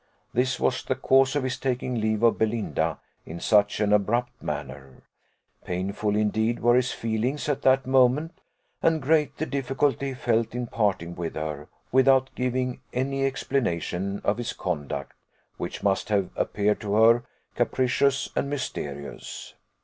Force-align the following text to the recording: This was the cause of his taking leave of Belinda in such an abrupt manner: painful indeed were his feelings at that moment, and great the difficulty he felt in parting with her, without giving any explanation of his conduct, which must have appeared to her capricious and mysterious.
This 0.33 0.59
was 0.59 0.81
the 0.83 0.95
cause 0.95 1.35
of 1.35 1.43
his 1.43 1.59
taking 1.59 2.01
leave 2.01 2.23
of 2.23 2.39
Belinda 2.39 2.97
in 3.23 3.39
such 3.39 3.79
an 3.79 3.93
abrupt 3.93 4.41
manner: 4.41 5.03
painful 5.63 6.15
indeed 6.15 6.59
were 6.59 6.73
his 6.75 6.91
feelings 6.91 7.47
at 7.47 7.61
that 7.61 7.85
moment, 7.85 8.41
and 8.81 8.99
great 8.99 9.37
the 9.37 9.45
difficulty 9.45 10.07
he 10.07 10.13
felt 10.15 10.55
in 10.55 10.65
parting 10.65 11.13
with 11.13 11.35
her, 11.35 11.67
without 11.91 12.31
giving 12.33 12.81
any 12.91 13.23
explanation 13.23 14.21
of 14.23 14.39
his 14.39 14.53
conduct, 14.53 15.13
which 15.57 15.83
must 15.83 16.09
have 16.09 16.31
appeared 16.35 16.81
to 16.81 16.95
her 16.95 17.23
capricious 17.53 18.27
and 18.35 18.49
mysterious. 18.49 19.53